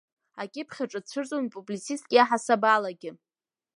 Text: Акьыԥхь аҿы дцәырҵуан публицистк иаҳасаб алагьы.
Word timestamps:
Акьыԥхь 0.41 0.79
аҿы 0.83 0.99
дцәырҵуан 1.03 1.45
публицистк 1.53 2.09
иаҳасаб 2.13 2.63
алагьы. 2.75 3.11